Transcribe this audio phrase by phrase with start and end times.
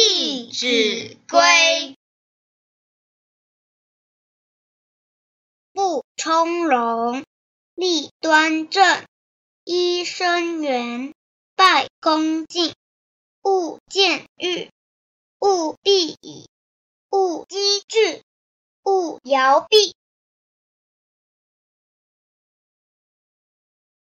[0.00, 1.40] 弟子规》：
[5.72, 7.24] 不从容，
[7.74, 9.04] 立端正，
[9.64, 11.14] 揖生圆，
[11.56, 12.76] 拜恭敬，
[13.42, 14.70] 勿见欲，
[15.40, 16.48] 勿避已，
[17.10, 18.22] 勿积聚，
[18.84, 19.96] 勿摇臂。